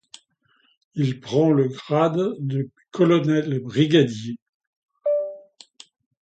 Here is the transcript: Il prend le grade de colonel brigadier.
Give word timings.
Il 0.95 1.19
prend 1.19 1.51
le 1.51 1.67
grade 1.67 2.33
de 2.39 2.71
colonel 2.89 3.59
brigadier. 3.59 4.39